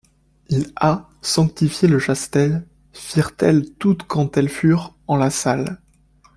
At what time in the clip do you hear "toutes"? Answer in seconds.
3.73-4.01